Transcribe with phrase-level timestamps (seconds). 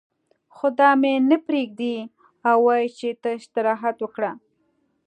[0.55, 1.95] خو دا مې نه پرېږدي
[2.49, 4.31] او وايي چې ته استراحت وکړه.